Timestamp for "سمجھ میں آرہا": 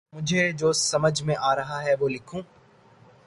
0.73-1.81